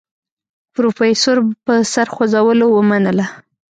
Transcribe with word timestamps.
پروفيسر 0.75 1.37
په 1.65 1.73
سر 1.93 2.07
خوځولو 2.15 2.67
ومنله. 2.71 3.25